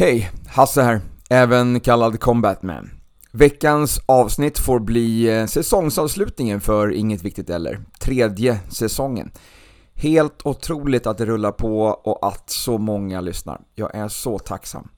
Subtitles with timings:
[0.00, 1.00] Hej, Hasse här,
[1.30, 2.90] även kallad Combatman.
[3.32, 9.30] Veckans avsnitt får bli eh, säsongsavslutningen för Inget Viktigt Eller, tredje säsongen.
[9.94, 13.60] Helt otroligt att det rullar på och att så många lyssnar.
[13.74, 14.88] Jag är så tacksam.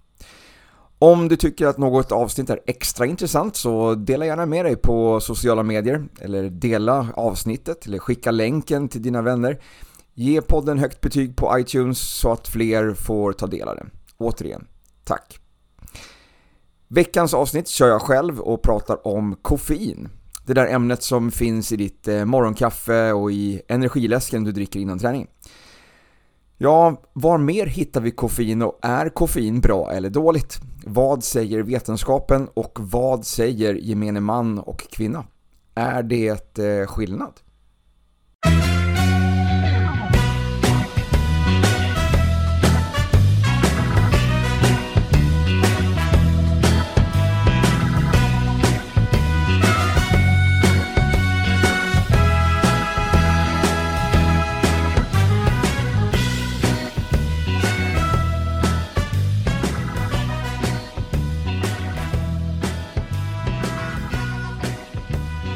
[0.99, 5.21] Om du tycker att något avsnitt är extra intressant så dela gärna med dig på
[5.21, 9.59] sociala medier eller dela avsnittet eller skicka länken till dina vänner.
[10.15, 13.91] Ge podden högt betyg på iTunes så att fler får ta del av den.
[14.19, 14.67] Återigen,
[15.05, 15.39] tack!
[16.89, 20.09] Veckans avsnitt kör jag själv och pratar om koffein.
[20.47, 24.99] Det där ämnet som finns i ditt eh, morgonkaffe och i energiläsken du dricker innan
[24.99, 25.27] träning.
[26.59, 30.61] Ja, var mer hittar vi koffein och är koffein bra eller dåligt?
[30.85, 35.25] Vad säger vetenskapen och vad säger gemene man och kvinna?
[35.75, 37.33] Är det eh, skillnad?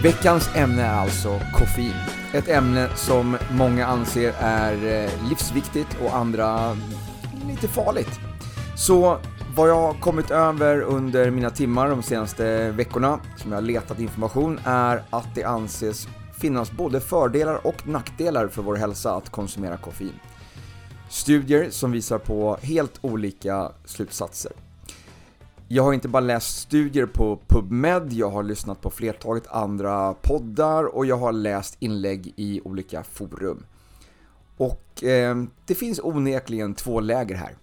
[0.07, 1.95] Veckans ämne är alltså koffein.
[2.33, 6.77] Ett ämne som många anser är eh, livsviktigt och andra
[7.47, 8.21] lite farligt.
[8.77, 9.19] Så
[9.57, 14.01] vad jag har kommit över under mina timmar de senaste veckorna, som jag har letat
[14.01, 16.09] information, är att det anses
[16.41, 20.21] finnas både fördelar och nackdelar för vår hälsa att konsumera koffein.
[21.09, 24.53] Studier som visar på helt olika slutsatser.
[25.69, 30.85] Jag har inte bara läst studier på PubMed, jag har lyssnat på flertalet andra poddar
[30.85, 33.67] och jag har läst inlägg i olika forum.
[34.57, 35.37] Och eh,
[35.67, 37.57] det finns onekligen två läger här.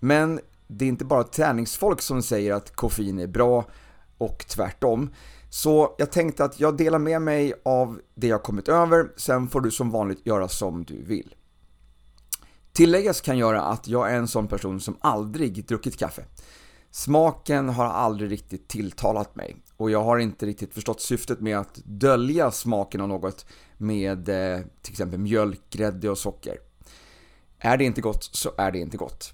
[0.00, 3.64] Men det är inte bara träningsfolk som säger att koffein är bra
[4.18, 5.10] och tvärtom.
[5.50, 9.60] Så jag tänkte att jag delar med mig av det jag kommit över, sen får
[9.60, 11.34] du som vanligt göra som du vill.
[12.72, 16.24] Tilläggas kan göra att jag är en sån person som aldrig druckit kaffe.
[16.96, 21.80] Smaken har aldrig riktigt tilltalat mig och jag har inte riktigt förstått syftet med att
[21.84, 23.46] dölja smaken av något
[23.76, 26.56] med eh, till exempel mjölk, grädde och socker.
[27.58, 29.32] Är det inte gott så är det inte gott.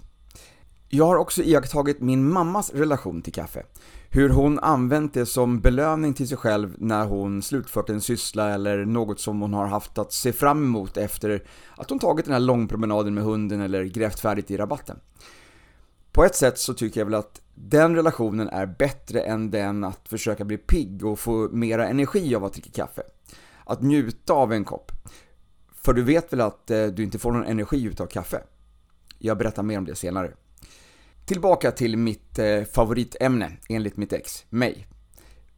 [0.89, 3.63] Jag har också iakttagit min mammas relation till kaffe.
[4.09, 8.85] Hur hon använt det som belöning till sig själv när hon slutfört en syssla eller
[8.85, 11.43] något som hon har haft att se fram emot efter
[11.77, 14.99] att hon tagit den här långpromenaden med hunden eller grävt färdigt i rabatten.
[16.13, 20.07] På ett sätt så tycker jag väl att den relationen är bättre än den att
[20.07, 23.01] försöka bli pigg och få mera energi av att dricka kaffe.
[23.65, 24.91] Att njuta av en kopp.
[25.75, 28.43] För du vet väl att eh, du inte får någon energi utav kaffe?
[29.17, 30.31] Jag berättar mer om det senare.
[31.25, 34.87] Tillbaka till mitt eh, favoritämne, enligt mitt ex, mig.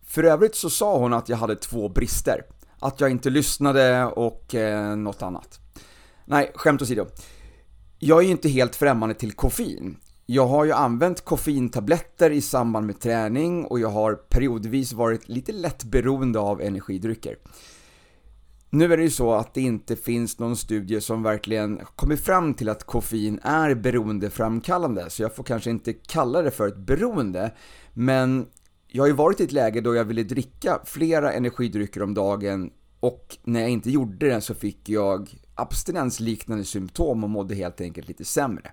[0.05, 2.45] För övrigt så sa hon att jag hade två brister.
[2.79, 5.59] Att jag inte lyssnade och eh, något annat.
[6.25, 7.05] Nej, skämt åsido.
[7.99, 9.97] Jag är ju inte helt främmande till koffein.
[10.28, 15.52] Jag har ju använt koffeintabletter i samband med träning och jag har periodvis varit lite
[15.52, 17.36] lätt beroende av energidrycker.
[18.69, 22.53] Nu är det ju så att det inte finns någon studie som verkligen kommit fram
[22.53, 27.52] till att koffein är beroendeframkallande, så jag får kanske inte kalla det för ett beroende,
[27.94, 28.46] men
[28.88, 32.72] jag har ju varit i ett läge då jag ville dricka flera energidrycker om dagen
[33.00, 38.08] och när jag inte gjorde det så fick jag abstinensliknande symptom och mådde helt enkelt
[38.08, 38.72] lite sämre.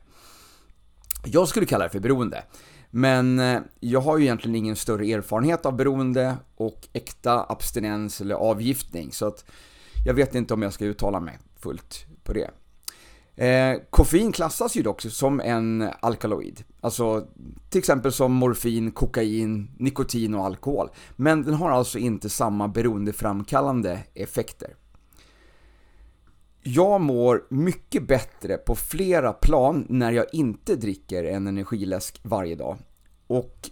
[1.25, 2.45] Jag skulle kalla det för beroende.
[2.91, 8.35] Men eh, jag har ju egentligen ingen större erfarenhet av beroende och äkta abstinens eller
[8.35, 9.13] avgiftning.
[9.13, 9.45] Så att
[10.05, 12.51] jag vet inte om jag ska uttala mig fullt på det.
[13.37, 16.65] Eh, koffein klassas ju dock som en alkaloid.
[16.81, 17.27] Alltså
[17.69, 20.89] till exempel som morfin, kokain, nikotin och alkohol.
[21.17, 24.75] Men den har alltså inte samma beroendeframkallande effekter.
[26.63, 32.79] Jag mår mycket bättre på flera plan när jag inte dricker en energiläsk varje dag.
[33.27, 33.71] Och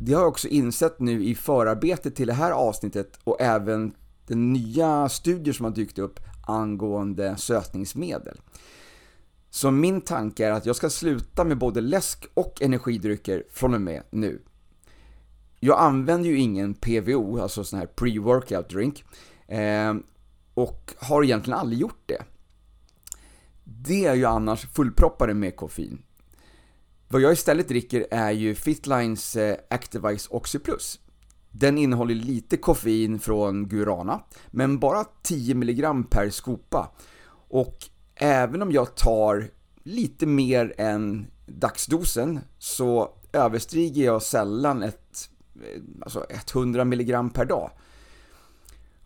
[0.00, 3.94] det har jag också insett nu i förarbetet till det här avsnittet och även
[4.26, 8.40] den nya studier som har dykt upp angående sötningsmedel.
[9.50, 13.80] Så min tanke är att jag ska sluta med både läsk och energidrycker från och
[13.80, 14.42] med nu.
[15.60, 19.04] Jag använder ju ingen PVO, alltså sån här pre-workout drink.
[19.48, 19.94] Eh,
[20.60, 22.22] och har egentligen aldrig gjort det.
[23.64, 26.02] Det är ju annars fullproppade med koffein.
[27.08, 31.00] Vad jag istället dricker är ju Fitlines eh, Activise Oxy Plus.
[31.50, 36.90] Den innehåller lite koffein från Guarana, men bara 10 mg per skopa.
[37.48, 37.76] Och
[38.14, 39.50] även om jag tar
[39.82, 47.70] lite mer än dagsdosen så överstiger jag sällan ett, eh, alltså 100 mg per dag.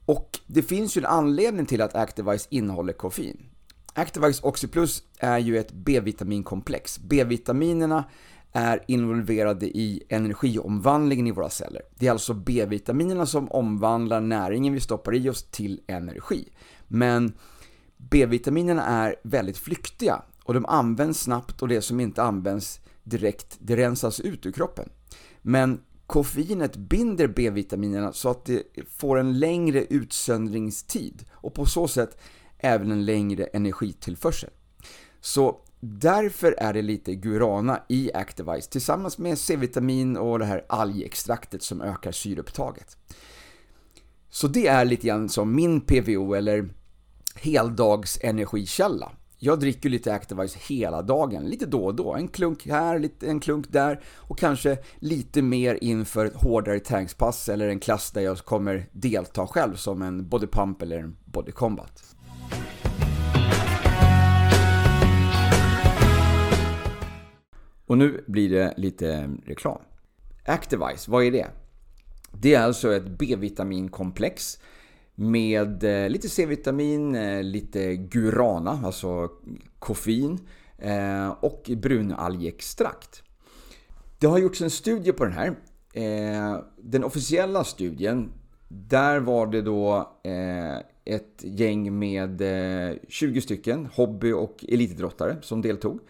[0.07, 3.47] Och det finns ju en anledning till att Activise innehåller koffein.
[3.95, 6.99] Activise Oxyplus är ju ett B-vitaminkomplex.
[6.99, 8.05] B-vitaminerna
[8.53, 11.83] är involverade i energiomvandlingen i våra celler.
[11.95, 16.49] Det är alltså B-vitaminerna som omvandlar näringen vi stoppar i oss till energi.
[16.89, 17.33] Men
[17.97, 23.77] B-vitaminerna är väldigt flyktiga och de används snabbt och det som inte används direkt, det
[23.77, 24.89] rensas ut ur kroppen.
[25.43, 32.19] Men koffeinet binder B-vitaminerna så att det får en längre utsöndringstid och på så sätt
[32.59, 34.51] även en längre energitillförsel.
[35.21, 41.63] Så därför är det lite guarana i Activise tillsammans med C-vitamin och det här algextraktet
[41.63, 42.97] som ökar syreupptaget.
[44.31, 46.69] Så det är lite grann som min PVO eller
[47.35, 49.13] heldags energikälla.
[49.39, 52.15] Jag dricker lite Activise hela dagen, lite då och då.
[52.15, 57.69] En klunk här, en klunk där och kanske lite mer inför ett hårdare träningspass eller
[57.69, 62.17] en klass där jag kommer delta själv som en body pump eller en body combat.
[67.87, 69.79] Och nu blir det lite reklam.
[70.45, 71.47] Activise, vad är det?
[72.33, 74.59] Det är alltså ett B-vitaminkomplex
[75.15, 79.31] med eh, lite C-vitamin, eh, lite gurana, alltså
[79.79, 80.39] koffein
[80.79, 83.23] eh, och brunalgextrakt.
[84.19, 85.55] Det har gjorts en studie på den här.
[86.77, 88.33] Den officiella studien,
[88.69, 90.13] där var det då
[91.05, 92.43] ett gäng med
[93.09, 96.01] 20 stycken hobby och elitidrottare som deltog.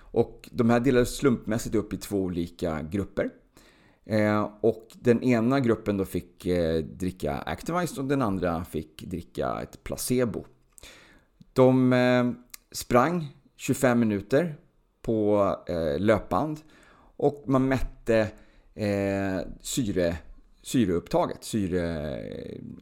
[0.00, 3.30] Och de här delades slumpmässigt upp i två olika grupper.
[4.10, 9.62] Eh, och den ena gruppen då fick eh, dricka Activized och den andra fick dricka
[9.62, 10.44] ett placebo.
[11.52, 12.30] De eh,
[12.72, 14.56] sprang 25 minuter
[15.02, 16.60] på eh, löpband
[17.16, 18.28] och man mätte
[18.74, 20.16] eh, syre,
[20.62, 22.16] syreupptaget, syre,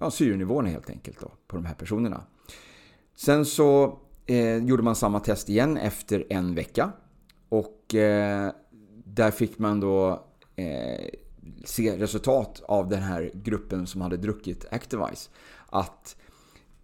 [0.00, 2.22] ja, syrenivån helt enkelt då, på de här personerna.
[3.14, 6.92] Sen så eh, gjorde man samma test igen efter en vecka
[7.48, 8.52] och eh,
[9.04, 10.27] där fick man då
[10.58, 11.08] eh,
[11.64, 15.30] se resultat av den här gruppen som hade druckit Activise.
[15.66, 16.16] Att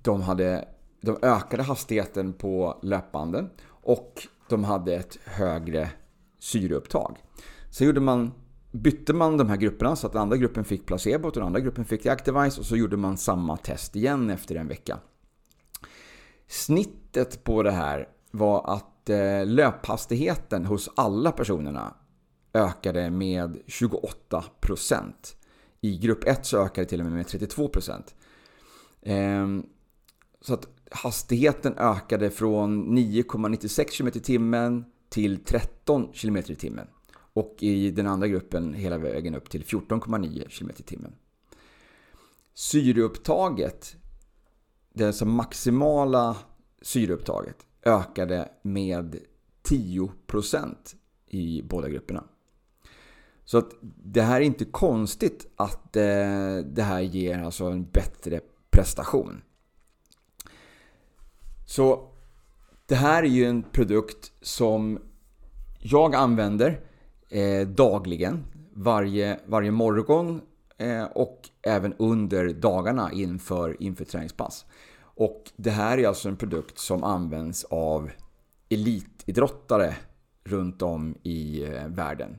[0.03, 0.69] de, hade,
[1.01, 5.91] de ökade hastigheten på löpbanden och de hade ett högre
[6.39, 7.17] syreupptag.
[7.71, 8.33] Så gjorde man,
[8.73, 11.61] bytte man de här grupperna så att den andra gruppen fick placebo och den andra
[11.61, 14.99] gruppen fick Activise och så gjorde man samma test igen efter en vecka.
[16.49, 21.95] Snittet på det här var att eh, löphastigheten hos alla personerna
[22.55, 25.13] ökade med 28%.
[25.81, 28.15] I grupp 1 så ökade det till och med med 32%.
[29.03, 29.67] Ehm,
[30.41, 36.87] så att hastigheten ökade från 9,96 km i timmen till 13 km i timmen.
[37.15, 41.13] Och i den andra gruppen hela vägen upp till 14,9 km i timmen.
[42.55, 43.97] Syreupptaget,
[44.93, 46.37] det alltså maximala
[46.83, 49.19] syreupptaget, ökade med
[49.63, 50.75] 10%
[51.27, 52.25] i båda grupperna.
[53.45, 53.71] Så att
[54.05, 59.43] det här är inte konstigt att eh, det här ger alltså en bättre prestation.
[61.67, 62.09] Så
[62.87, 64.99] det här är ju en produkt som
[65.79, 66.81] jag använder
[67.29, 70.41] eh, dagligen, varje, varje morgon
[70.79, 74.67] eh, och även under dagarna inför, inför träningspass.
[75.01, 78.11] Och det här är alltså en produkt som används av
[78.69, 79.97] elitidrottare
[80.45, 82.39] runt om i eh, världen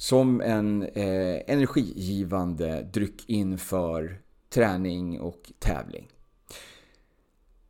[0.00, 6.08] som en eh, energigivande dryck inför träning och tävling.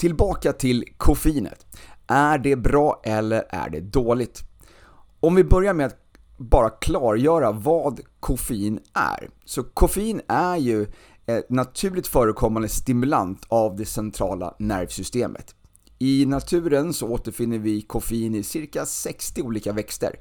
[0.00, 1.66] Tillbaka till koffeinet.
[2.06, 4.40] Är det bra eller är det dåligt?
[5.20, 5.96] Om vi börjar med att
[6.36, 9.30] bara klargöra vad koffein är.
[9.44, 10.86] Så koffein är ju
[11.26, 15.54] ett naturligt förekommande stimulant av det centrala nervsystemet.
[15.98, 20.16] I naturen så återfinner vi koffein i cirka 60 olika växter,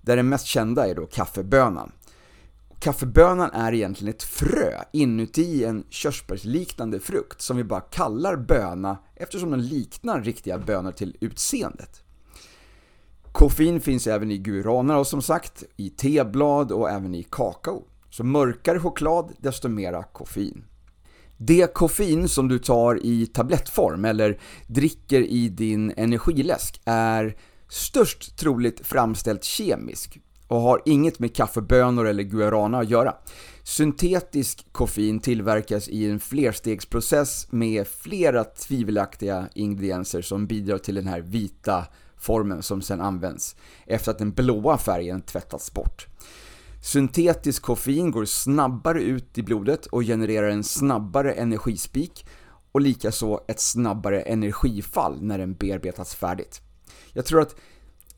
[0.00, 1.92] där den mest kända är då kaffebönan.
[2.78, 9.50] Kaffebönan är egentligen ett frö inuti en körsbärsliknande frukt som vi bara kallar böna eftersom
[9.50, 12.02] den liknar riktiga bönor till utseendet.
[13.32, 17.84] Koffein finns även i guaraner och som sagt i teblad och även i kakao.
[18.10, 20.64] Så mörkare choklad, desto mera koffein.
[21.36, 27.36] Det koffein som du tar i tablettform eller dricker i din energiläsk är
[27.68, 30.16] störst troligt framställt kemiskt
[30.48, 33.14] och har inget med kaffebönor eller guarana att göra.
[33.62, 41.20] Syntetisk koffein tillverkas i en flerstegsprocess med flera tvivelaktiga ingredienser som bidrar till den här
[41.20, 41.86] vita
[42.16, 46.06] formen som sedan används efter att den blåa färgen tvättats bort.
[46.82, 52.26] Syntetisk koffein går snabbare ut i blodet och genererar en snabbare energispik
[52.72, 56.60] och likaså ett snabbare energifall när den bearbetats färdigt.
[57.12, 57.56] Jag tror att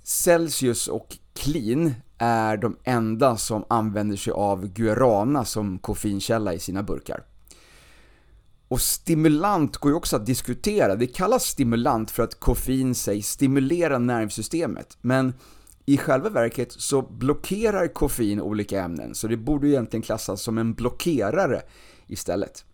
[0.02, 6.82] Celsius och Clean är de enda som använder sig av guarana som koffeinkälla i sina
[6.82, 7.24] burkar.
[8.68, 10.96] Och stimulant går ju också att diskutera.
[10.96, 14.98] Det kallas stimulant för att koffein sägs stimulera nervsystemet.
[15.00, 15.34] Men
[15.86, 20.74] i själva verket så blockerar koffein olika ämnen, så det borde egentligen klassas som en
[20.74, 21.62] blockerare
[22.06, 22.64] istället.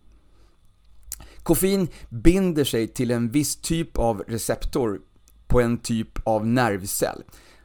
[1.43, 5.01] Koffein binder sig till en viss typ av receptor
[5.47, 7.23] på en typ av nervcell.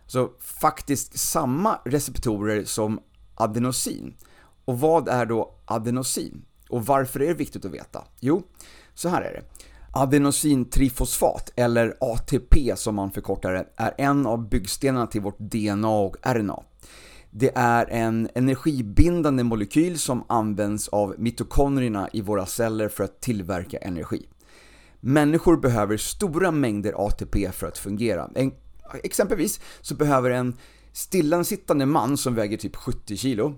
[0.08, 3.00] Så faktiskt samma receptorer som
[3.34, 4.14] adenosin.
[4.64, 6.44] Och vad är då adenosin?
[6.68, 8.04] Och varför är det viktigt att veta?
[8.20, 8.42] Jo,
[8.94, 9.42] så här är det.
[9.92, 16.16] Adenosintrifosfat, eller ATP som man förkortar det, är en av byggstenarna till vårt DNA och
[16.22, 16.62] RNA.
[17.30, 23.78] Det är en energibindande molekyl som används av mitokondrierna i våra celler för att tillverka
[23.78, 24.28] energi.
[25.00, 28.30] Människor behöver stora mängder ATP för att fungera.
[28.34, 28.52] En,
[29.02, 30.56] exempelvis så behöver en
[30.92, 33.54] stillasittande man som väger typ 70 kilo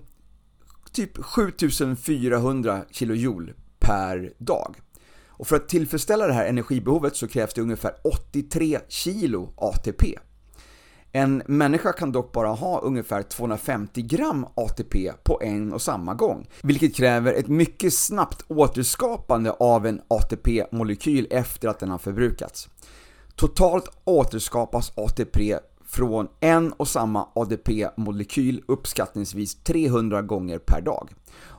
[0.91, 4.75] typ 7400 kilojoule per dag.
[5.27, 10.19] Och för att tillfredsställa det här energibehovet så krävs det ungefär 83 kilo ATP.
[11.11, 16.47] En människa kan dock bara ha ungefär 250 gram ATP på en och samma gång,
[16.61, 22.69] vilket kräver ett mycket snabbt återskapande av en ATP-molekyl efter att den har förbrukats.
[23.35, 31.09] Totalt återskapas ATP från en och samma ADP-molekyl uppskattningsvis 300 gånger per dag.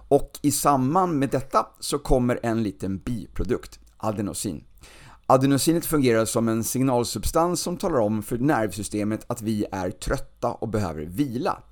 [0.09, 4.64] Och i samband med detta så kommer en liten biprodukt, adenosin.
[5.26, 10.69] Adenosinet fungerar som en signalsubstans som talar om för nervsystemet att vi är trötta och
[10.69, 11.62] behöver vila.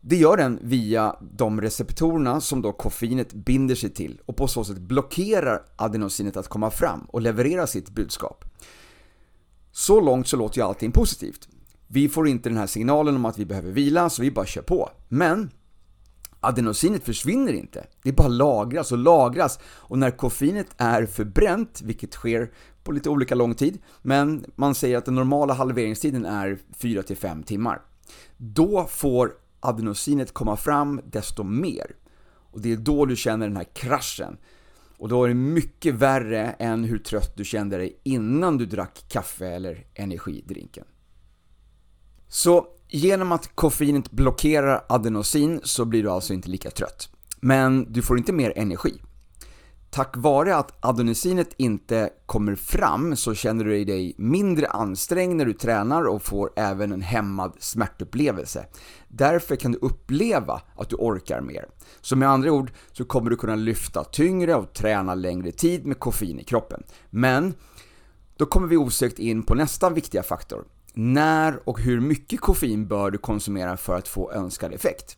[0.00, 4.64] Det gör den via de receptorerna som då koffeinet binder sig till och på så
[4.64, 8.44] sätt blockerar adenosinet att komma fram och leverera sitt budskap.
[9.78, 11.48] Så långt så låter ju allting positivt.
[11.86, 14.62] Vi får inte den här signalen om att vi behöver vila, så vi bara kör
[14.62, 14.90] på.
[15.08, 15.50] Men
[16.40, 17.86] adenosinet försvinner inte.
[18.02, 19.58] Det bara lagras och lagras.
[19.64, 22.50] Och när koffeinet är förbränt, vilket sker
[22.82, 27.82] på lite olika lång tid, men man säger att den normala halveringstiden är 4-5 timmar.
[28.36, 31.96] Då får adenosinet komma fram desto mer.
[32.52, 34.36] Och det är då du känner den här kraschen.
[34.98, 39.04] Och då är det mycket värre än hur trött du kände dig innan du drack
[39.08, 40.84] kaffe eller energidrinken.
[42.28, 47.08] Så genom att koffeinet blockerar adenosin så blir du alltså inte lika trött.
[47.40, 49.00] Men du får inte mer energi.
[49.90, 55.52] Tack vare att adenosinet inte kommer fram så känner du dig mindre ansträngd när du
[55.52, 58.66] tränar och får även en hämmad smärtupplevelse.
[59.08, 61.66] Därför kan du uppleva att du orkar mer.
[62.00, 65.98] Så med andra ord så kommer du kunna lyfta tyngre och träna längre tid med
[65.98, 66.82] koffein i kroppen.
[67.10, 67.54] Men
[68.36, 70.64] då kommer vi osökt in på nästa viktiga faktor,
[70.94, 75.16] när och hur mycket koffein bör du konsumera för att få önskad effekt?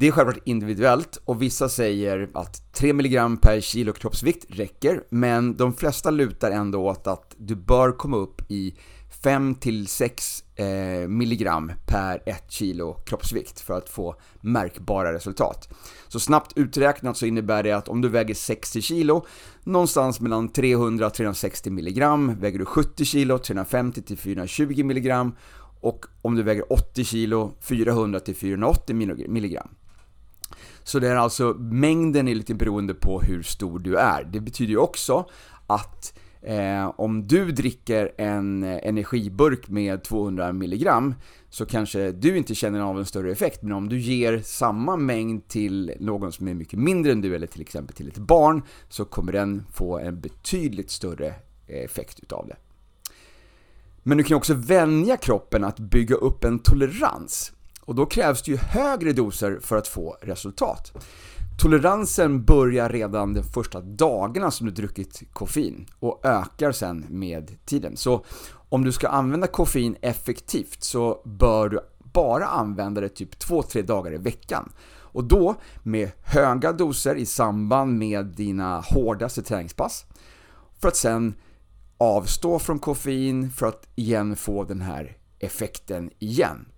[0.00, 5.56] Det är självklart individuellt och vissa säger att 3 mg per kilo kroppsvikt räcker, men
[5.56, 8.74] de flesta lutar ändå åt att du bör komma upp i
[9.22, 15.68] 5-6 eh, milligram per 1 kilo kroppsvikt för att få märkbara resultat.
[16.08, 19.26] Så snabbt uträknat så innebär det att om du väger 60 kilo,
[19.64, 25.34] någonstans mellan 300-360 milligram, väger du 70 kilo, 350-420 milligram
[25.80, 29.68] och om du väger 80 kilo, 400-480 milligram.
[30.84, 34.24] Så det är alltså, mängden är lite beroende på hur stor du är.
[34.24, 35.28] Det betyder ju också
[35.66, 40.88] att Eh, om du dricker en energiburk med 200 mg
[41.50, 45.48] så kanske du inte känner av en större effekt, men om du ger samma mängd
[45.48, 49.04] till någon som är mycket mindre än du, eller till exempel till ett barn, så
[49.04, 51.34] kommer den få en betydligt större
[51.66, 52.56] effekt utav det.
[54.02, 57.52] Men du kan också vänja kroppen att bygga upp en tolerans.
[57.90, 60.92] Och då krävs det ju högre doser för att få resultat.
[61.58, 67.96] Toleransen börjar redan de första dagarna som du druckit koffein och ökar sen med tiden.
[67.96, 68.24] Så
[68.68, 71.80] om du ska använda koffein effektivt så bör du
[72.12, 74.72] bara använda det typ 2-3 dagar i veckan.
[74.92, 80.04] Och då med höga doser i samband med dina hårdaste träningspass.
[80.80, 81.34] För att sen
[81.98, 86.69] avstå från koffein för att igen få den här effekten igen.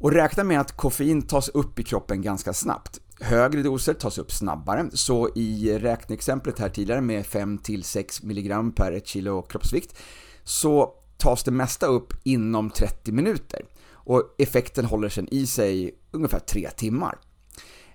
[0.00, 3.00] Och räkna med att koffein tas upp i kroppen ganska snabbt.
[3.20, 9.06] Högre doser tas upp snabbare, så i räkneexemplet här tidigare med 5-6 mg per 1
[9.06, 9.98] kg kroppsvikt
[10.44, 16.38] så tas det mesta upp inom 30 minuter och effekten håller sen i sig ungefär
[16.38, 17.18] 3 timmar.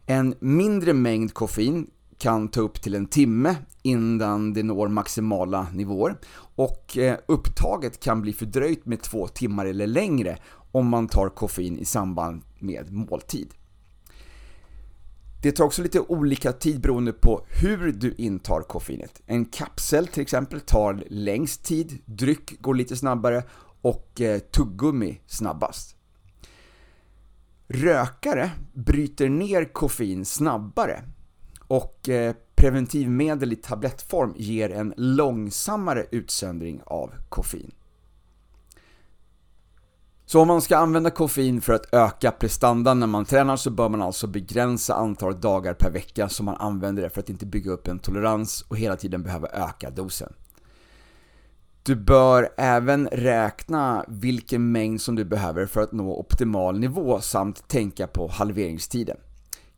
[0.06, 6.18] En mindre mängd koffein kan ta upp till en timme innan det når maximala nivåer
[6.56, 10.38] och eh, upptaget kan bli fördröjt med två timmar eller längre
[10.74, 13.54] om man tar koffein i samband med måltid.
[15.42, 19.22] Det tar också lite olika tid beroende på hur du intar koffeinet.
[19.26, 23.44] En kapsel till exempel tar längst tid, dryck går lite snabbare
[23.82, 25.96] och eh, tuggummi snabbast.
[27.68, 31.04] Rökare bryter ner koffein snabbare
[31.68, 37.72] och eh, preventivmedel i tablettform ger en långsammare utsöndring av koffein.
[40.34, 43.90] Så om man ska använda koffein för att öka prestandan när man tränar så bör
[43.90, 47.72] man alltså begränsa antalet dagar per vecka som man använder det för att inte bygga
[47.72, 50.34] upp en tolerans och hela tiden behöva öka dosen.
[51.84, 57.68] Du bör även räkna vilken mängd som du behöver för att nå optimal nivå samt
[57.68, 59.18] tänka på halveringstiden.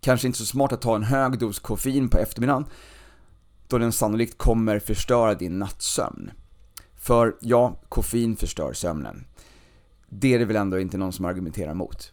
[0.01, 2.65] Kanske inte så smart att ta en hög dos koffein på eftermiddagen
[3.67, 6.31] då den sannolikt kommer förstöra din nattsömn.
[6.95, 9.25] För ja, koffein förstör sömnen.
[10.19, 12.11] Det är det väl ändå inte någon som argumenterar mot.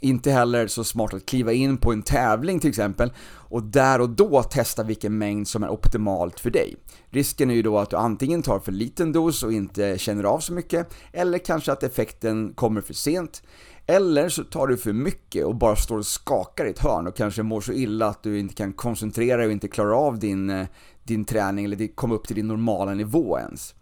[0.00, 4.10] Inte heller så smart att kliva in på en tävling till exempel och där och
[4.10, 6.76] då testa vilken mängd som är optimalt för dig.
[7.10, 10.38] Risken är ju då att du antingen tar för liten dos och inte känner av
[10.38, 13.42] så mycket, eller kanske att effekten kommer för sent,
[13.86, 17.16] eller så tar du för mycket och bara står och skakar i ett hörn och
[17.16, 20.50] kanske mår så illa att du inte kan koncentrera dig och inte klarar av din,
[20.50, 20.66] eh,
[21.02, 23.74] din träning eller komma upp till din normala nivå ens.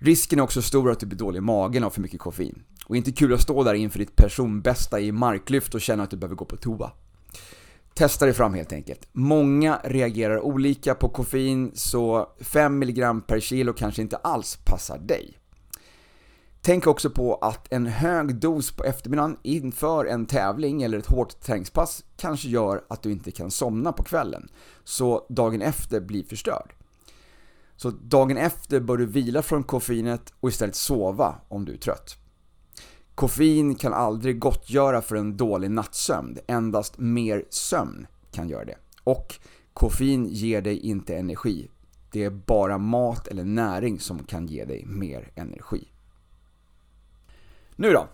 [0.00, 2.62] Risken är också stor att du blir dålig i magen av för mycket koffein.
[2.86, 6.16] Och inte kul att stå där inför ditt personbästa i marklyft och känna att du
[6.16, 6.92] behöver gå på toa.
[7.94, 9.08] Testa dig fram helt enkelt.
[9.12, 15.38] Många reagerar olika på koffein, så 5 mg per kilo kanske inte alls passar dig.
[16.60, 21.40] Tänk också på att en hög dos på eftermiddagen inför en tävling eller ett hårt
[21.40, 24.48] träningspass kanske gör att du inte kan somna på kvällen,
[24.84, 26.74] så dagen efter blir förstörd.
[27.78, 32.16] Så dagen efter bör du vila från koffeinet och istället sova om du är trött.
[33.14, 38.76] Koffein kan aldrig gottgöra för en dålig nattsömn, endast mer sömn kan göra det.
[39.04, 39.34] Och
[39.72, 41.70] koffein ger dig inte energi.
[42.12, 45.88] Det är bara mat eller näring som kan ge dig mer energi.
[47.76, 48.08] Nu då,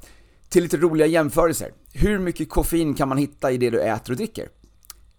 [0.48, 1.72] till lite roliga jämförelser.
[1.92, 4.48] Hur mycket koffein kan man hitta i det du äter och dricker?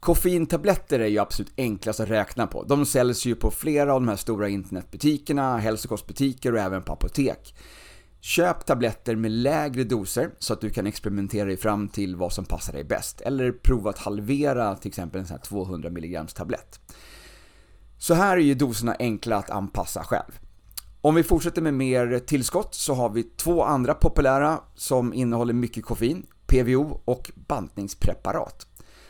[0.05, 2.63] Koffeintabletter är ju absolut enklast att räkna på.
[2.63, 7.55] De säljs ju på flera av de här stora internetbutikerna, hälsokostbutiker och även på apotek.
[8.19, 12.45] Köp tabletter med lägre doser så att du kan experimentera dig fram till vad som
[12.45, 13.21] passar dig bäst.
[13.21, 16.79] Eller prova att halvera till exempel en sån här 200 mg tablett.
[17.97, 20.39] Så här är ju doserna enkla att anpassa själv.
[21.01, 25.85] Om vi fortsätter med mer tillskott så har vi två andra populära som innehåller mycket
[25.85, 28.67] koffein, PVO och bantningspreparat.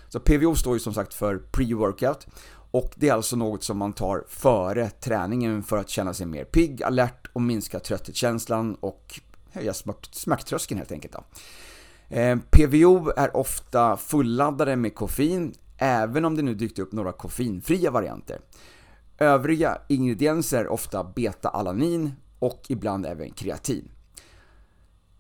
[0.09, 2.27] Så PVO står ju som sagt för pre-workout
[2.71, 6.43] och det är alltså något som man tar före träningen för att känna sig mer
[6.43, 9.19] pigg, alert och minska trötthetskänslan och
[9.51, 9.73] höja
[10.11, 11.13] smärttröskeln helt enkelt.
[11.13, 11.23] Då.
[12.15, 17.91] Eh, PVO är ofta fulladdade med koffein, även om det nu dykt upp några koffeinfria
[17.91, 18.39] varianter.
[19.17, 23.91] Övriga ingredienser är ofta beta-alanin och ibland även kreatin.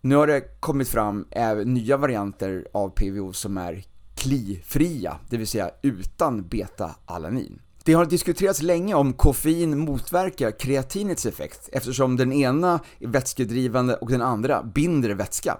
[0.01, 1.27] Nu har det kommit fram
[1.65, 3.83] nya varianter av PVO som är
[4.15, 7.61] klifria, det vill säga utan beta-alanin.
[7.83, 14.09] Det har diskuterats länge om koffein motverkar kreatinets effekt eftersom den ena är vätskedrivande och
[14.09, 15.57] den andra binder vätska.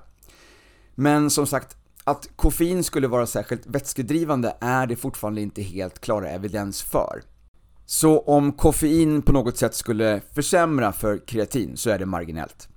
[0.96, 6.30] Men som sagt, att koffein skulle vara särskilt vätskedrivande är det fortfarande inte helt klara
[6.30, 7.22] evidens för.
[7.86, 12.70] Så om koffein på något sätt skulle försämra för kreatin så är det marginellt.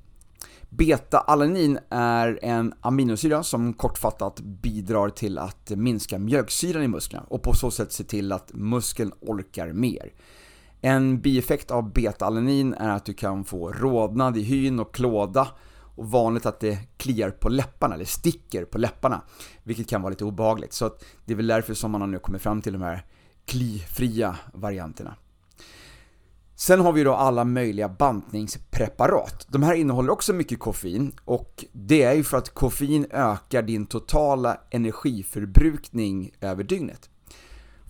[0.71, 7.55] Beta-alanin är en aminosyra som kortfattat bidrar till att minska mjölksyran i musklerna och på
[7.55, 10.13] så sätt se till att muskeln orkar mer.
[10.81, 15.49] En bieffekt av beta-alanin är att du kan få rodnad i hyn och klåda
[15.97, 19.23] och vanligt att det kliar på läpparna, eller sticker på läpparna,
[19.63, 20.73] vilket kan vara lite obehagligt.
[20.73, 20.91] Så
[21.25, 23.05] det är väl därför som man har nu kommit fram till de här
[23.45, 25.15] klifria varianterna.
[26.61, 29.47] Sen har vi då alla möjliga bantningspreparat.
[29.49, 33.87] De här innehåller också mycket koffein och det är ju för att koffein ökar din
[33.87, 37.11] totala energiförbrukning över dygnet.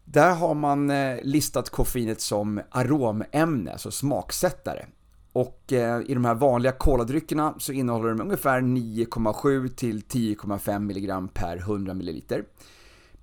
[0.04, 4.86] Där har man eh, listat koffeinet som aromämne, alltså smaksättare.
[5.32, 11.28] Och eh, i de här vanliga koladryckerna så innehåller de ungefär 9,7 till 10,5 mg
[11.34, 12.22] per 100 ml.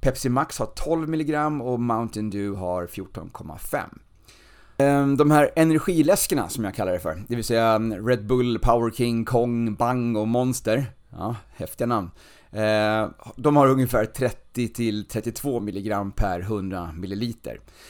[0.07, 3.99] Pepsi Max har 12 mg och Mountain Dew har 14,5.
[4.77, 8.91] Ehm, de här energiläskerna som jag kallar det för, det vill säga Red Bull, Power
[8.91, 12.11] King, Kong, Bang och Monster, ja, häftiga namn.
[12.51, 17.33] Ehm, de har ungefär 30-32 mg per 100 ml.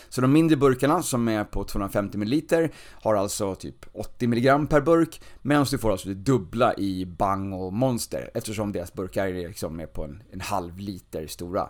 [0.10, 4.82] Så de mindre burkarna som är på 250 ml har alltså typ 80 mg per
[4.82, 9.48] burk, medan du får alltså det dubbla i Bang och Monster, eftersom deras burkar är
[9.48, 11.70] liksom på en, en halv liter stora.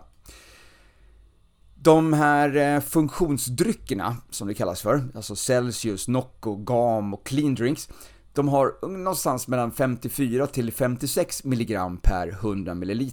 [1.82, 7.88] De här eh, funktionsdryckerna, som det kallas för, alltså Celsius, Nocco, GAM och Clean Drinks,
[8.32, 13.10] de har någonstans mellan 54 till 56 mg per 100 ml.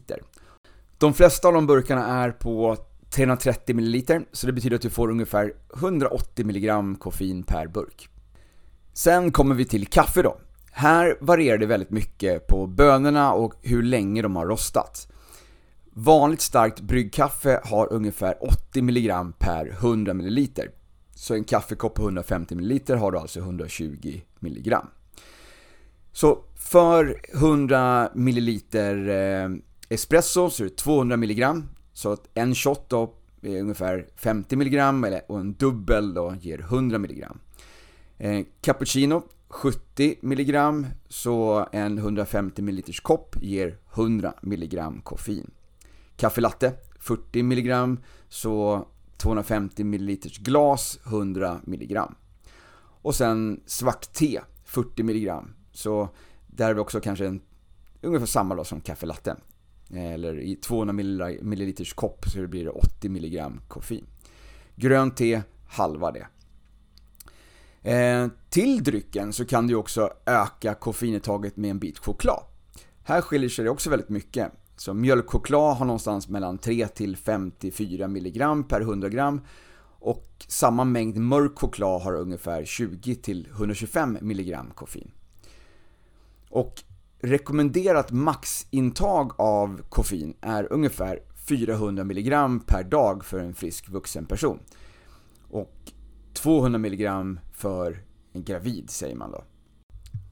[0.98, 2.78] De flesta av de burkarna är på
[3.10, 8.10] 330 ml, så det betyder att du får ungefär 180 mg koffein per burk.
[8.94, 10.38] Sen kommer vi till kaffe då.
[10.72, 15.08] Här varierar det väldigt mycket på bönorna och hur länge de har rostat.
[15.98, 20.48] Vanligt starkt bryggkaffe har ungefär 80 mg per 100 ml.
[21.16, 24.76] Så en kaffekopp på 150 ml har du alltså 120 mg.
[26.12, 29.50] Så för 100 ml eh,
[29.90, 31.46] espresso så är det 200 mg.
[31.94, 34.82] Så att en shot då är ungefär 50 mg
[35.28, 37.26] och en dubbel då ger 100 mg.
[38.18, 40.56] Eh, cappuccino 70 mg,
[41.10, 45.52] så en 150 ml kopp ger 100 mg koffein.
[46.18, 47.98] Kaffe latte 40 mg,
[48.30, 51.98] så 250 ml glas 100 mg.
[52.78, 55.32] Och sen svart te 40 mg,
[55.72, 56.10] så
[56.48, 57.42] där är vi också kanske en,
[58.02, 59.36] ungefär samma då som kaffe latte.
[59.90, 60.94] Eh, eller i 200
[61.42, 64.06] ml kopp så blir det 80 mg koffein.
[64.76, 66.28] Grönt te, halva det.
[67.92, 72.44] Eh, till drycken så kan du också öka koffeinetaget med en bit choklad.
[73.04, 74.52] Här skiljer sig det också väldigt mycket.
[74.76, 79.42] Så mjölkchoklad har någonstans mellan 3 till 54 mg per 100 gram
[80.00, 85.12] och samma mängd mörk choklad har ungefär 20 till 125 mg koffein.
[86.50, 86.84] Och
[87.20, 92.30] rekommenderat maxintag av koffein är ungefär 400 mg
[92.68, 94.60] per dag för en frisk vuxen person.
[95.50, 95.92] Och
[96.34, 97.10] 200 mg
[97.54, 99.44] för en gravid säger man då.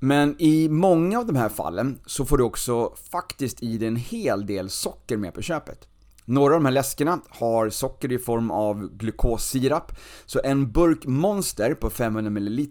[0.03, 3.95] Men i många av de här fallen så får du också faktiskt i dig en
[3.95, 5.87] hel del socker med på köpet.
[6.25, 9.91] Några av de här läskerna har socker i form av glukossirap,
[10.25, 12.67] så en burk Monster på 500 ml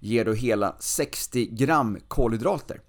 [0.00, 2.80] ger då hela 60 gram kolhydrater.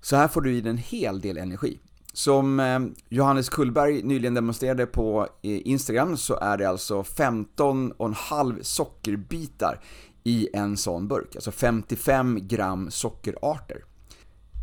[0.00, 1.80] Så här får du i dig en hel del energi.
[2.12, 9.80] Som eh, Johannes Kullberg nyligen demonstrerade på eh, Instagram så är det alltså 15,5 sockerbitar
[10.26, 13.84] i en sån burk, alltså 55 gram sockerarter.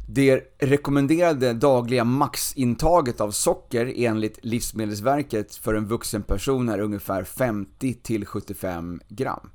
[0.07, 8.99] Det rekommenderade dagliga maxintaget av socker enligt Livsmedelsverket för en vuxen person är ungefär 50-75
[9.09, 9.49] gram.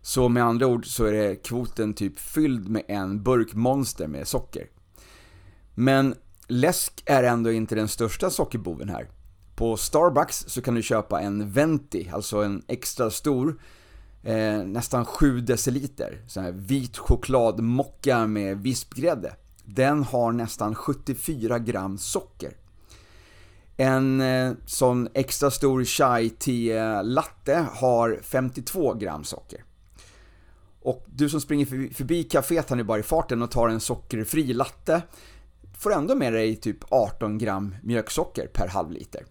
[0.00, 4.28] Så med andra ord så är det kvoten typ fylld med en burk monster med
[4.28, 4.66] socker.
[5.74, 6.14] Men
[6.46, 9.08] läsk är ändå inte den största sockerboven här.
[9.56, 13.56] På Starbucks så kan du köpa en Venti, alltså en extra stor,
[14.26, 19.34] eh, nästan 7 deciliter, sån här vit chokladmocka med vispgrädde.
[19.64, 22.56] Den har nästan 74 gram socker.
[23.76, 29.64] En eh, sån extra stor chai tea eh, latte har 52 gram socker.
[30.80, 33.80] Och du som springer förbi, förbi kaféet här nu bara i farten och tar en
[33.80, 35.02] sockerfri latte
[35.78, 39.24] får ändå med dig typ 18 gram mjölksocker per halvliter.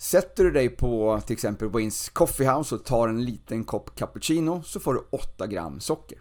[0.00, 4.62] Sätter du dig på till exempel Waynes Coffee House och tar en liten kopp cappuccino
[4.62, 6.18] så får du 8 gram socker.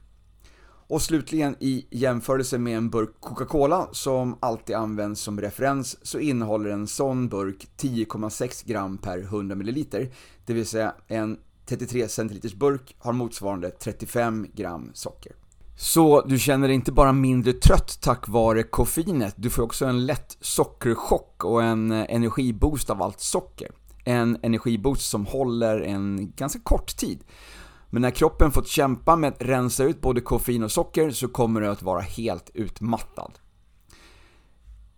[0.87, 6.69] Och slutligen i jämförelse med en burk Coca-Cola som alltid används som referens så innehåller
[6.69, 9.85] en sån burk 10,6 gram per 100 ml.
[10.45, 15.36] Det vill säga en 33 centiliters burk har motsvarande 35 gram socker.
[15.79, 20.05] Så du känner dig inte bara mindre trött tack vare koffeinet, du får också en
[20.05, 23.71] lätt sockerchock och en eh, energiboost av allt socker.
[24.03, 27.23] En energiboost som håller en ganska kort tid.
[27.89, 31.61] Men när kroppen fått kämpa med att rensa ut både koffein och socker så kommer
[31.61, 33.31] du att vara helt utmattad.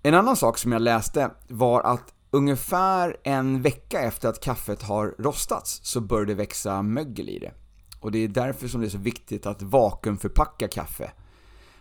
[0.03, 5.15] En annan sak som jag läste var att ungefär en vecka efter att kaffet har
[5.19, 7.51] rostats så börjar det växa mögel i det.
[7.99, 11.11] Och det är därför som det är så viktigt att vakuumförpacka kaffe.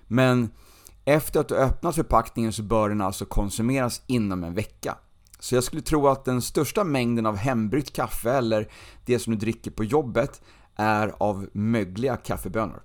[0.07, 0.51] Men
[1.05, 4.99] efter att du öppnat förpackningen så bör den alltså konsumeras inom en vecka.
[5.39, 8.69] Så jag skulle tro att den största mängden av hembryggt kaffe, eller
[9.05, 10.43] det som du dricker på jobbet,
[10.77, 12.83] är av mögliga kaffebönor.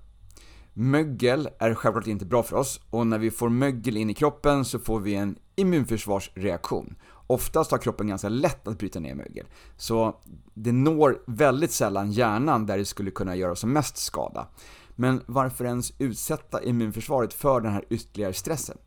[0.74, 4.66] Mögel är självklart inte bra för oss och när vi får mögel in i kroppen
[4.66, 6.96] så får vi en immunförsvarsreaktion.
[7.28, 9.46] Oftast har kroppen ganska lätt att bryta ner mögel,
[9.78, 10.22] så
[10.54, 14.48] det når väldigt sällan hjärnan där det skulle kunna göra som mest skada.
[14.96, 18.78] Men varför ens utsätta immunförsvaret för den här ytterligare stressen?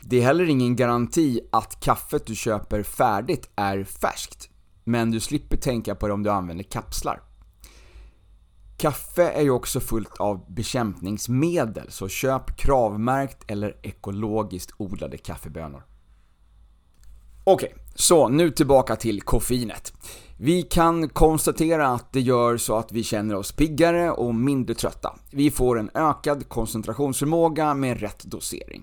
[0.00, 4.50] Det är heller ingen garanti att kaffet du köper färdigt är färskt,
[4.84, 7.22] men du slipper tänka på det om du använder kapslar.
[8.78, 15.82] Kaffe är ju också fullt av bekämpningsmedel, så köp kravmärkt eller ekologiskt odlade kaffebönor.
[17.48, 19.92] Okej, okay, så nu tillbaka till koffeinet.
[20.36, 25.16] Vi kan konstatera att det gör så att vi känner oss piggare och mindre trötta.
[25.30, 28.82] Vi får en ökad koncentrationsförmåga med rätt dosering.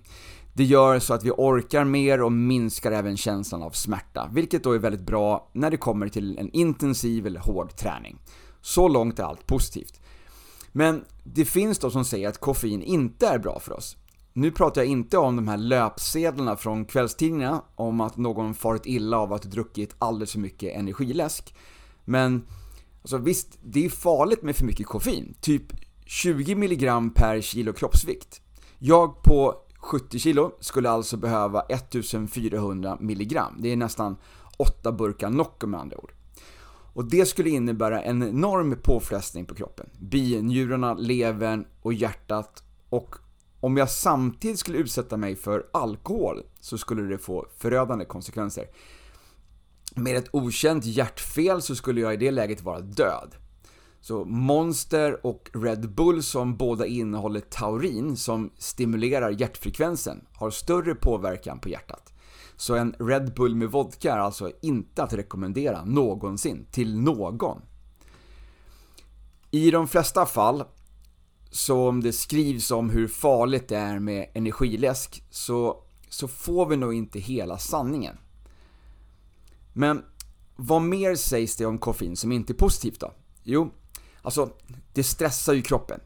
[0.53, 4.71] Det gör så att vi orkar mer och minskar även känslan av smärta, vilket då
[4.71, 8.17] är väldigt bra när det kommer till en intensiv eller hård träning.
[8.61, 10.01] Så långt är allt positivt.
[10.71, 13.97] Men det finns de som säger att koffein inte är bra för oss.
[14.35, 19.17] Nu pratar jag inte om de här löpsedlarna från kvällstidningarna om att någon farit illa
[19.17, 21.55] av att ha druckit alldeles för mycket energiläsk.
[22.05, 22.45] Men
[23.01, 25.35] alltså visst, det är farligt med för mycket koffein.
[25.41, 25.63] Typ
[26.05, 28.41] 20 mg per kilo kroppsvikt.
[28.79, 33.39] Jag på 70 kilo skulle alltså behöva 1400 mg.
[33.59, 34.17] Det är nästan
[34.57, 36.13] 8 burkar Nocco med andra ord.
[36.93, 39.89] Och det skulle innebära en enorm påfrestning på kroppen.
[39.99, 43.15] Binjurarna, levern och hjärtat och
[43.63, 48.67] om jag samtidigt skulle utsätta mig för alkohol så skulle det få förödande konsekvenser.
[49.95, 53.35] Med ett okänt hjärtfel så skulle jag i det läget vara död.
[54.01, 61.59] Så Monster och Red Bull som båda innehåller taurin som stimulerar hjärtfrekvensen har större påverkan
[61.59, 62.13] på hjärtat.
[62.55, 67.61] Så en Red Bull med vodka är alltså inte att rekommendera någonsin till någon.
[69.51, 70.63] I de flesta fall
[71.53, 76.93] som det skrivs om hur farligt det är med energiläsk så, så får vi nog
[76.93, 78.17] inte hela sanningen.
[79.73, 80.03] Men
[80.55, 83.13] vad mer sägs det om koffein som inte är positivt då?
[83.43, 83.71] Jo,
[84.21, 84.49] alltså
[84.93, 85.99] det stressar ju kroppen.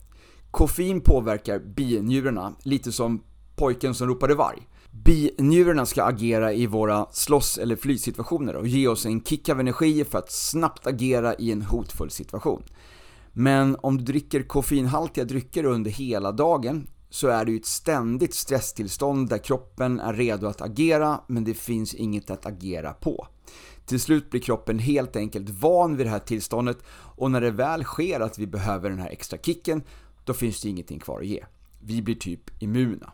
[0.51, 3.23] Koffein påverkar binjurarna, lite som
[3.55, 4.67] pojken som ropade varg.
[4.91, 10.05] Binjurarna ska agera i våra slåss eller flysituationer och ge oss en kick av energi
[10.05, 12.63] för att snabbt agera i en hotfull situation.
[13.39, 18.33] Men om du dricker koffeinhaltiga drycker under hela dagen så är det ju ett ständigt
[18.33, 23.27] stresstillstånd där kroppen är redo att agera men det finns inget att agera på.
[23.85, 27.83] Till slut blir kroppen helt enkelt van vid det här tillståndet och när det väl
[27.83, 29.83] sker att vi behöver den här extra kicken,
[30.25, 31.43] då finns det ingenting kvar att ge.
[31.79, 33.11] Vi blir typ immuna.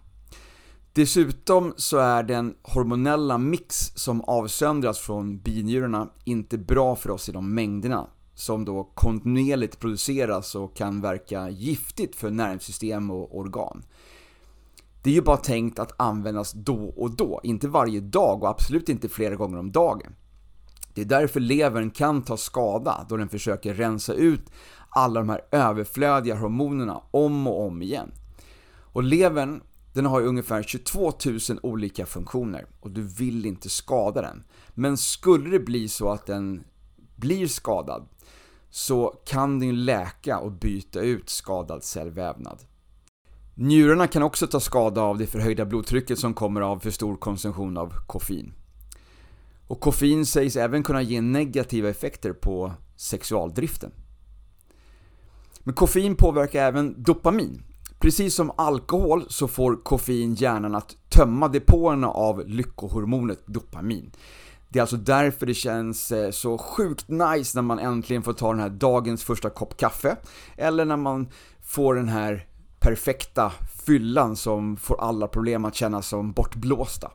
[0.93, 7.31] Dessutom så är den hormonella mix som avsöndras från binjurarna inte bra för oss i
[7.31, 8.07] de mängderna
[8.43, 13.83] som då kontinuerligt produceras och kan verka giftigt för nervsystem och organ.
[15.03, 18.89] Det är ju bara tänkt att användas då och då, inte varje dag och absolut
[18.89, 20.15] inte flera gånger om dagen.
[20.93, 24.51] Det är därför levern kan ta skada då den försöker rensa ut
[24.89, 28.11] alla de här överflödiga hormonerna om och om igen.
[28.79, 29.61] Och levern,
[29.93, 34.43] den har ju ungefär 22 000 olika funktioner och du vill inte skada den.
[34.73, 36.63] Men skulle det bli så att den
[37.15, 38.07] blir skadad
[38.75, 42.59] så kan den läka och byta ut skadad cellvävnad.
[43.55, 47.77] Njurarna kan också ta skada av det förhöjda blodtrycket som kommer av för stor konsumtion
[47.77, 48.53] av koffein.
[49.67, 53.91] Och koffein sägs även kunna ge negativa effekter på sexualdriften.
[55.59, 57.61] Men koffein påverkar även dopamin.
[57.99, 64.11] Precis som alkohol så får koffein hjärnan att tömma depåerna av lyckohormonet dopamin.
[64.73, 68.51] Det är alltså därför det känns eh, så sjukt nice när man äntligen får ta
[68.51, 70.17] den här dagens första kopp kaffe.
[70.57, 71.27] Eller när man
[71.61, 72.47] får den här
[72.79, 73.51] perfekta
[73.85, 77.11] fyllan som får alla problem att kännas som bortblåsta.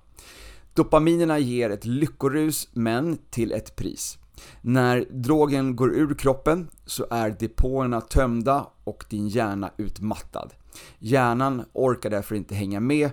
[0.74, 4.18] Dopaminerna ger ett lyckorus, men till ett pris.
[4.60, 10.54] När drogen går ur kroppen så är depåerna tömda och din hjärna utmattad.
[10.98, 13.10] Hjärnan orkar därför inte hänga med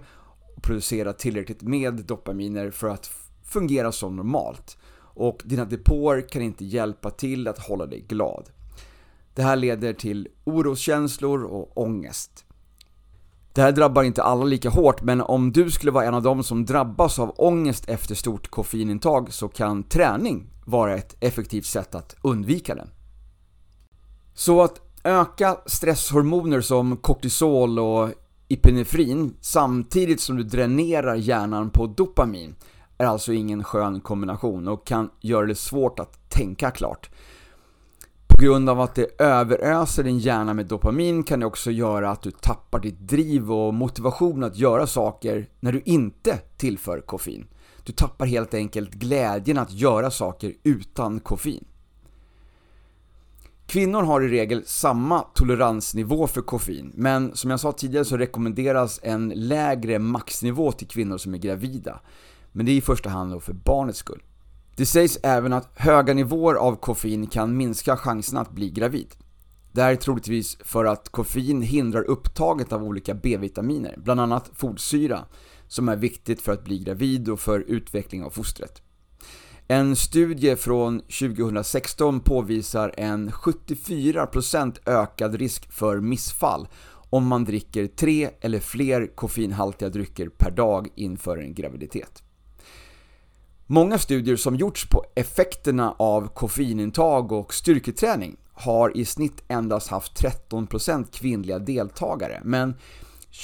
[0.55, 3.10] och producera tillräckligt med dopaminer för att
[3.56, 4.78] fungera som normalt.
[4.98, 8.50] Och dina depåer kan inte hjälpa till att hålla dig glad.
[9.34, 12.46] Det här leder till oroskänslor och ångest.
[13.54, 16.44] Det här drabbar inte alla lika hårt, men om du skulle vara en av dem
[16.44, 22.15] som drabbas av ångest efter stort koffeinintag så kan träning vara ett effektivt sätt att
[22.22, 22.89] undvika den.
[24.34, 28.10] Så att öka stresshormoner som kortisol och
[28.48, 32.56] epinefrin samtidigt som du dränerar hjärnan på dopamin
[32.97, 37.10] är alltså ingen skön kombination och kan göra det svårt att tänka klart.
[38.27, 42.21] På grund av att det överöser din hjärna med dopamin kan det också göra att
[42.21, 47.47] du tappar ditt driv och motivation att göra saker när du inte tillför koffein.
[47.84, 51.65] Du tappar helt enkelt glädjen att göra saker utan koffein.
[53.67, 58.99] Kvinnor har i regel samma toleransnivå för koffein, men som jag sa tidigare så rekommenderas
[59.03, 61.99] en lägre maxnivå till kvinnor som är gravida.
[62.56, 64.24] Men det är i första hand för barnets skull.
[64.76, 69.15] Det sägs även att höga nivåer av koffein kan minska chansen att bli gravid.
[69.72, 75.26] Det här är troligtvis för att koffein hindrar upptaget av olika B-vitaminer, bland annat folsyra,
[75.68, 78.82] som är viktigt för att bli gravid och för utveckling av fostret.
[79.68, 86.68] En studie från 2016 påvisar en 74% ökad risk för missfall
[87.10, 92.22] om man dricker tre eller fler koffeinhaltiga drycker per dag inför en graviditet.
[93.67, 100.23] Många studier som gjorts på effekterna av koffeinintag och styrketräning har i snitt endast haft
[100.49, 102.73] 13% kvinnliga deltagare, men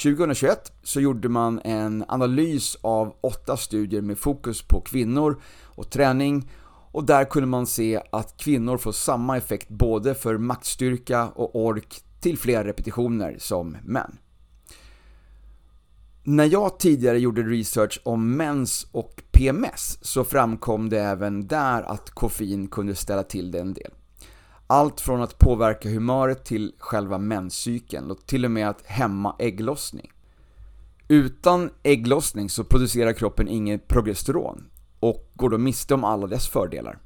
[0.02, 6.50] 2021 så gjorde man en analys av åtta studier med fokus på kvinnor och träning
[6.92, 12.02] och där kunde man se att kvinnor får samma effekt både för maktstyrka och ork
[12.20, 14.18] till fler repetitioner som män.
[16.24, 22.10] När jag tidigare gjorde research om mens och PMS så framkom det även där att
[22.10, 23.90] koffein kunde ställa till det en del.
[24.66, 30.12] Allt från att påverka humöret till själva menscykeln och till och med att hämma ägglossning.
[31.08, 34.64] Utan ägglossning så producerar kroppen inget progesteron
[35.00, 36.98] och går då miste om alla dess fördelar.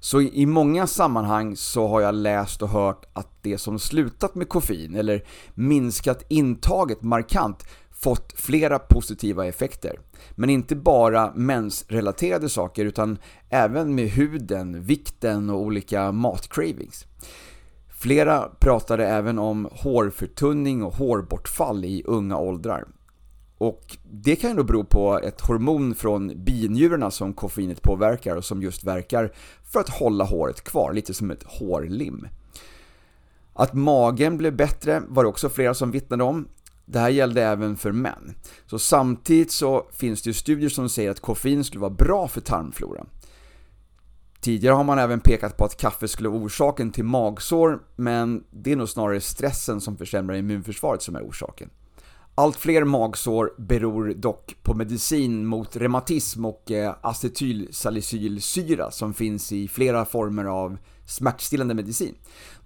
[0.00, 4.48] Så i många sammanhang så har jag läst och hört att det som slutat med
[4.48, 7.64] koffein eller minskat intaget markant
[8.04, 10.00] fått flera positiva effekter.
[10.30, 17.06] Men inte bara mensrelaterade saker utan även med huden, vikten och olika matcravings.
[17.88, 22.84] Flera pratade även om hårförtunning och hårbortfall i unga åldrar.
[23.58, 28.44] Och det kan ju då bero på ett hormon från binjurarna som koffeinet påverkar och
[28.44, 29.32] som just verkar
[29.72, 32.28] för att hålla håret kvar, lite som ett hårlim.
[33.52, 36.48] Att magen blev bättre var det också flera som vittnade om.
[36.84, 38.34] Det här gällde även för män.
[38.66, 42.40] Så samtidigt så finns det ju studier som säger att koffein skulle vara bra för
[42.40, 43.08] tarmfloran.
[44.40, 48.72] Tidigare har man även pekat på att kaffe skulle vara orsaken till magsår, men det
[48.72, 51.70] är nog snarare stressen som försämrar immunförsvaret som är orsaken.
[52.34, 59.68] Allt fler magsår beror dock på medicin mot reumatism och eh, acetylsalicylsyra som finns i
[59.68, 62.14] flera former av smärtstillande medicin,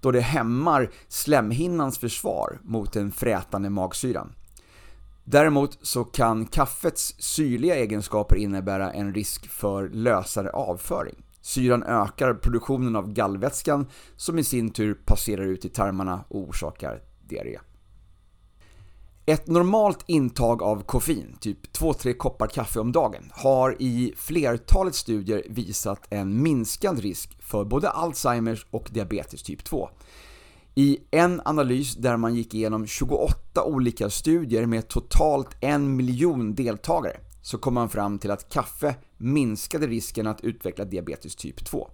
[0.01, 4.33] då det hämmar slemhinnans försvar mot den frätande magsyran.
[5.23, 11.15] Däremot så kan kaffets syrliga egenskaper innebära en risk för lösare avföring.
[11.41, 17.01] Syran ökar produktionen av gallvätskan som i sin tur passerar ut i tarmarna och orsakar
[17.27, 17.59] diarré.
[19.29, 25.43] Ett normalt intag av koffein, typ 2-3 koppar kaffe om dagen, har i flertalet studier
[25.49, 29.89] visat en minskad risk för både Alzheimers och diabetes typ 2.
[30.75, 37.17] I en analys där man gick igenom 28 olika studier med totalt en miljon deltagare
[37.41, 41.89] så kom man fram till att kaffe minskade risken att utveckla diabetes typ 2.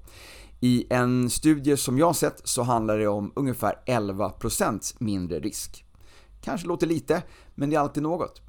[0.60, 5.85] I en studie som jag sett så handlar det om ungefär 11% mindre risk.
[6.46, 7.24] Kanske låter lite,
[7.56, 8.42] men det är alltid något.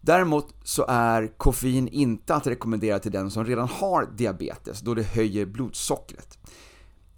[0.00, 5.02] Däremot så är koffein inte att rekommendera till den som redan har diabetes då det
[5.02, 6.38] höjer blodsockret.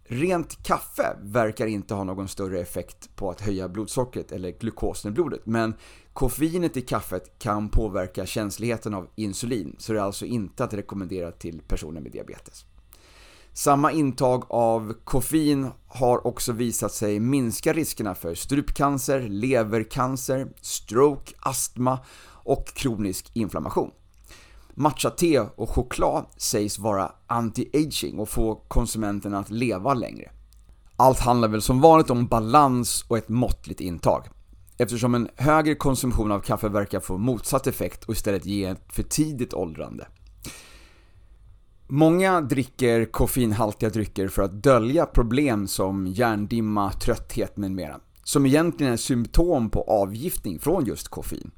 [0.05, 5.15] Rent kaffe verkar inte ha någon större effekt på att höja blodsockret eller glukosen i
[5.15, 5.75] blodet, men
[6.13, 11.33] koffeinet i kaffet kan påverka känsligheten av insulin, så det är alltså inte att rekommendera
[11.33, 12.65] till personer med diabetes.
[13.59, 21.99] Samma intag av koffein har också visat sig minska riskerna för strupcancer, levercancer, stroke, astma
[22.29, 23.91] och kronisk inflammation.
[24.75, 30.31] Matcha-te och choklad sägs vara anti-aging och få konsumenten att leva längre.
[30.97, 34.29] Allt handlar väl som vanligt om balans och ett måttligt intag.
[34.77, 39.03] Eftersom en högre konsumtion av kaffe verkar få motsatt effekt och istället ge ett för
[39.03, 40.07] tidigt åldrande.
[41.91, 48.01] Många dricker koffeinhaltiga drycker för att dölja problem som hjärndimma, trötthet med mera.
[48.25, 51.51] Som egentligen är symptom på avgiftning från just koffein.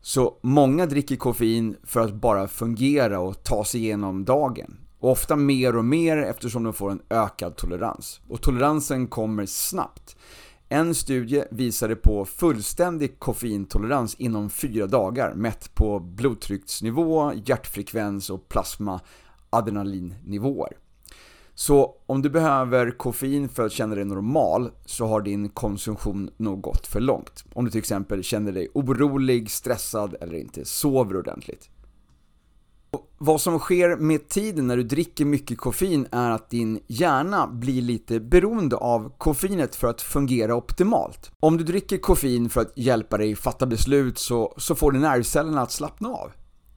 [0.00, 4.78] Så många dricker koffein för att bara fungera och ta sig igenom dagen.
[4.98, 8.20] Och ofta mer och mer eftersom de får en ökad tolerans.
[8.28, 10.16] Och toleransen kommer snabbt.
[10.68, 19.00] En studie visade på fullständig koffeintolerans inom fyra dagar mätt på blodtrycksnivå, hjärtfrekvens och plasma
[19.56, 20.72] adrenalinnivåer.
[21.58, 26.60] Så om du behöver koffein för att känna dig normal så har din konsumtion nog
[26.60, 27.44] gått för långt.
[27.54, 31.70] Om du till exempel känner dig orolig, stressad eller inte sover ordentligt.
[33.18, 37.82] vad som sker med tiden när du dricker mycket koffein är att din hjärna blir
[37.82, 41.30] lite beroende av koffeinet för att fungera optimalt.
[41.40, 45.62] Om du dricker koffein för att hjälpa dig fatta beslut så, så får du nervcellerna
[45.62, 46.32] att slappna av.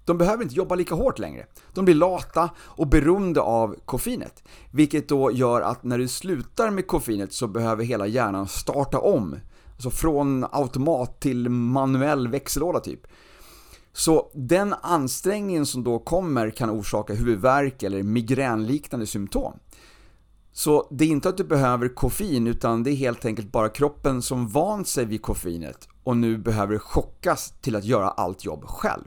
[0.10, 1.46] De behöver inte jobba lika hårt längre.
[1.74, 4.44] De blir lata och beroende av koffeinet.
[4.72, 9.36] Vilket då gör att när du slutar med koffeinet så behöver hela hjärnan starta om.
[9.74, 13.08] Alltså från automat till manuell växellåda typ.
[13.94, 19.54] Så den ansträngningen som då kommer kan orsaka huvudvärk eller migränliknande symptom.
[20.52, 24.22] Så det är inte att du behöver koffein utan det är helt enkelt bara kroppen
[24.22, 29.04] som vant sig vid koffeinet och nu behöver chockas till att göra allt jobb själv.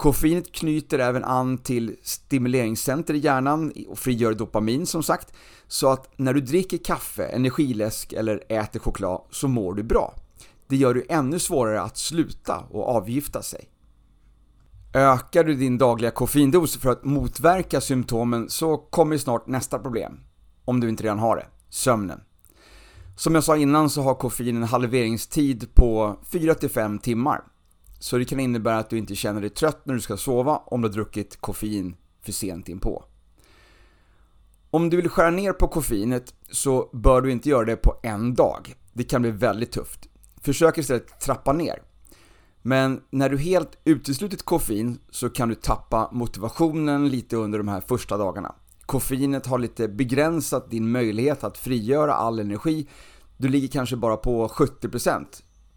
[0.00, 5.32] Koffeinet knyter även an till stimuleringscenter i hjärnan och frigör dopamin som sagt.
[5.68, 10.14] Så att när du dricker kaffe, energiläsk eller äter choklad så mår du bra.
[10.68, 13.68] Det gör det ännu svårare att sluta och avgifta sig.
[14.94, 20.20] Ökar du din dagliga koffeindos för att motverka symptomen så kommer snart nästa problem.
[20.64, 21.46] Om du inte redan har det.
[21.68, 22.20] Sömnen.
[23.16, 27.40] Som jag sa innan så har koffein en halveringstid på 4-5 timmar.
[28.02, 30.82] Så det kan innebära att du inte känner dig trött när du ska sova om
[30.82, 33.04] du har druckit koffein för sent inpå.
[34.70, 38.34] Om du vill skära ner på koffeinet så bör du inte göra det på en
[38.34, 38.74] dag.
[38.92, 40.08] Det kan bli väldigt tufft.
[40.42, 41.82] Försök istället trappa ner.
[42.62, 47.80] Men när du helt uteslutit koffein så kan du tappa motivationen lite under de här
[47.80, 48.54] första dagarna.
[48.80, 52.88] Koffeinet har lite begränsat din möjlighet att frigöra all energi.
[53.36, 55.26] Du ligger kanske bara på 70%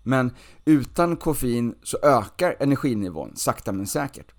[0.04, 0.32] men
[0.66, 4.32] utan koffein så ökar energinivån sakta men säkert.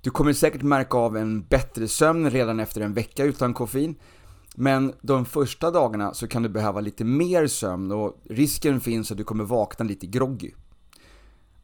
[0.00, 3.94] Du kommer säkert märka av en bättre sömn redan efter en vecka utan koffein.
[4.54, 9.18] Men de första dagarna så kan du behöva lite mer sömn och risken finns att
[9.18, 10.50] du kommer vakna lite groggy.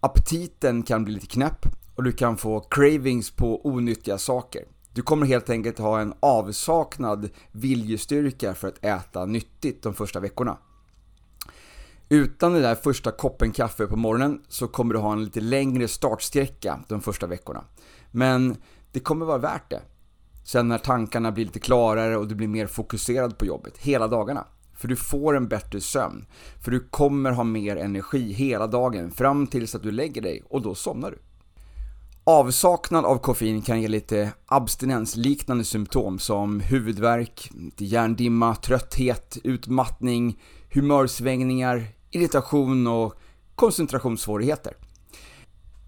[0.00, 4.64] Aptiten kan bli lite knäpp och du kan få cravings på onyttiga saker.
[4.92, 10.58] Du kommer helt enkelt ha en avsaknad viljestyrka för att äta nyttigt de första veckorna.
[12.08, 15.88] Utan den där första koppen kaffe på morgonen så kommer du ha en lite längre
[15.88, 17.64] startsträcka de första veckorna.
[18.10, 18.56] Men
[18.92, 19.82] det kommer vara värt det.
[20.44, 24.46] Sen när tankarna blir lite klarare och du blir mer fokuserad på jobbet hela dagarna.
[24.76, 26.26] För du får en bättre sömn.
[26.64, 30.62] För du kommer ha mer energi hela dagen fram tills att du lägger dig och
[30.62, 31.18] då somnar du.
[32.26, 40.38] Avsaknad av koffein kan ge lite abstinensliknande symptom som huvudvärk, hjärndimma, trötthet, utmattning,
[40.74, 43.14] humörsvängningar, irritation och
[43.54, 44.76] koncentrationssvårigheter.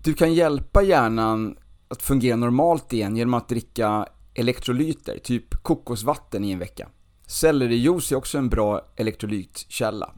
[0.04, 1.56] Du kan hjälpa hjärnan
[1.88, 6.88] att fungera normalt igen genom att dricka elektrolyter, typ kokosvatten i en vecka.
[7.26, 10.14] Sellerijuice är också en bra elektrolytkälla.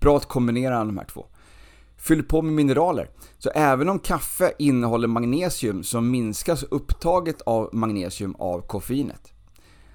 [0.00, 1.26] Bra att kombinera de här två.
[1.96, 3.10] Fyll på med mineraler.
[3.38, 9.32] Så även om kaffe innehåller magnesium så minskas upptaget av magnesium av koffeinet.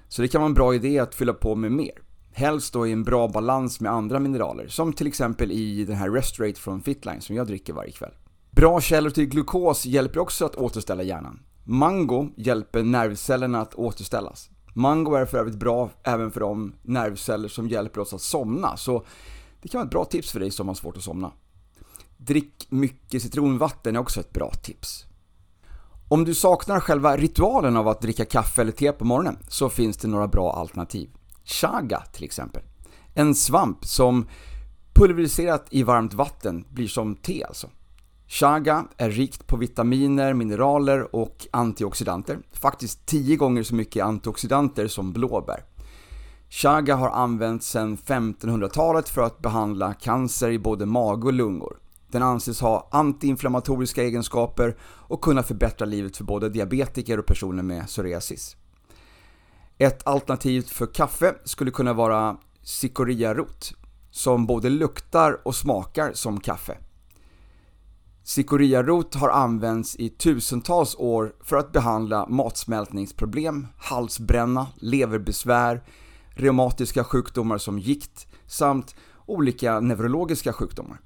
[0.08, 2.09] Så det kan vara en bra idé att fylla på med mer.
[2.32, 6.10] Helst då i en bra balans med andra mineraler, som till exempel i den här
[6.10, 8.12] Restrate från Fitline som jag dricker varje kväll.
[8.50, 11.42] Bra källor till glukos hjälper också att återställa hjärnan.
[11.64, 14.50] Mango hjälper nervcellerna att återställas.
[14.74, 19.04] Mango är för övrigt bra även för de nervceller som hjälper oss att somna, så
[19.62, 21.32] det kan vara ett bra tips för dig som har svårt att somna.
[22.16, 25.04] Drick mycket citronvatten är också ett bra tips.
[26.08, 29.96] Om du saknar själva ritualen av att dricka kaffe eller te på morgonen så finns
[29.96, 31.10] det några bra alternativ.
[31.50, 32.62] Chaga till exempel.
[33.14, 34.26] En svamp som
[34.94, 37.70] pulveriserat i varmt vatten blir som te alltså.
[38.26, 42.38] Chaga är rikt på vitaminer, mineraler och antioxidanter.
[42.52, 45.64] Faktiskt 10 gånger så mycket antioxidanter som blåbär.
[46.48, 51.78] Chaga har använts sedan 1500-talet för att behandla cancer i både mage och lungor.
[52.10, 57.86] Den anses ha antiinflammatoriska egenskaper och kunna förbättra livet för både diabetiker och personer med
[57.86, 58.56] psoriasis.
[59.82, 63.72] Ett alternativ för kaffe skulle kunna vara cikoriarot,
[64.10, 66.78] som både luktar och smakar som kaffe.
[68.22, 75.84] Cikoriarot har använts i tusentals år för att behandla matsmältningsproblem, halsbränna, leverbesvär,
[76.30, 78.94] reumatiska sjukdomar som gikt samt
[79.26, 81.00] olika neurologiska sjukdomar.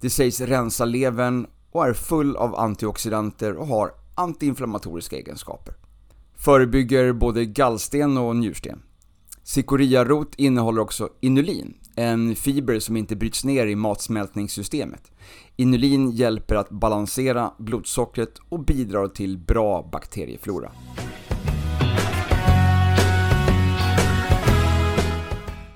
[0.00, 5.74] Det sägs rensa levern och är full av antioxidanter och har antiinflammatoriska egenskaper.
[6.36, 8.82] Förebygger både gallsten och njursten.
[9.42, 15.12] Cikoriarot innehåller också inulin, en fiber som inte bryts ner i matsmältningssystemet.
[15.56, 20.72] Inulin hjälper att balansera blodsockret och bidrar till bra bakterieflora.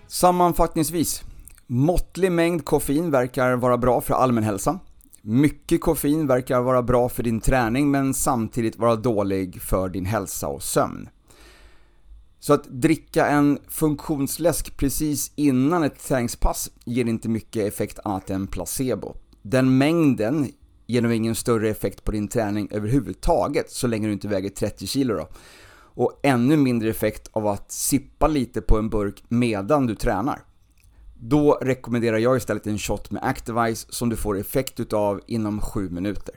[0.07, 1.23] Sammanfattningsvis,
[1.67, 4.79] måttlig mängd koffein verkar vara bra för allmänhälsan.
[5.23, 10.49] Mycket koffein verkar vara bra för din träning men samtidigt vara dålig för din hälsa
[10.49, 11.09] och sömn.
[12.39, 18.47] Så att dricka en funktionsläsk precis innan ett träningspass ger inte mycket effekt annat än
[18.47, 19.15] placebo.
[19.43, 20.49] Den mängden
[20.87, 24.87] ger nog ingen större effekt på din träning överhuvudtaget så länge du inte väger 30
[24.87, 25.29] kilo då.
[25.73, 30.43] Och ännu mindre effekt av att sippa lite på en burk medan du tränar.
[31.23, 35.91] Då rekommenderar jag istället en shot med Activise som du får effekt utav inom 7
[35.91, 36.35] minuter.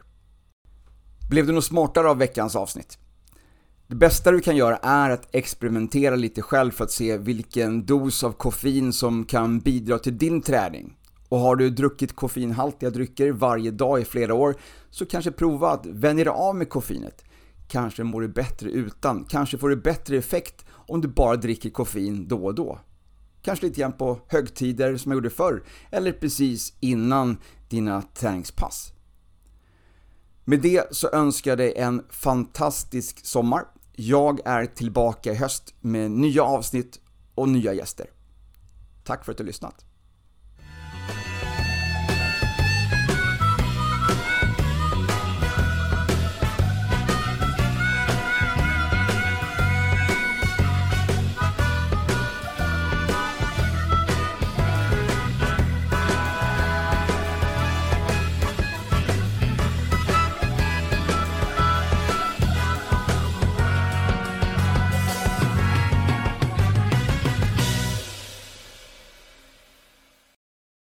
[1.30, 2.98] Blev du något smartare av veckans avsnitt?
[3.88, 8.24] Det bästa du kan göra är att experimentera lite själv för att se vilken dos
[8.24, 10.98] av koffein som kan bidra till din träning.
[11.30, 14.56] Och har du druckit koffeinhaltiga drycker varje dag i flera år
[14.90, 17.24] så kanske prova att vänja dig av med koffeinet.
[17.68, 22.28] Kanske mår du bättre utan, kanske får du bättre effekt om du bara dricker koffein
[22.28, 22.80] då och då.
[23.44, 27.38] Kanske lite grann på högtider som jag gjorde förr, eller precis innan
[27.70, 28.94] dina träningspass.
[30.46, 33.66] Med det så önskar jag dig en fantastisk sommar.
[33.92, 37.00] Jag är tillbaka i höst med nya avsnitt
[37.36, 38.10] och nya gäster.
[39.04, 39.86] Tack för att du har lyssnat.